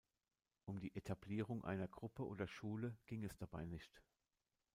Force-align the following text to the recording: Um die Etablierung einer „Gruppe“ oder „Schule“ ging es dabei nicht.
Um 0.65 0.79
die 0.79 0.95
Etablierung 0.95 1.63
einer 1.63 1.87
„Gruppe“ 1.87 2.25
oder 2.25 2.47
„Schule“ 2.47 2.97
ging 3.05 3.23
es 3.23 3.37
dabei 3.37 3.65
nicht. 3.65 4.01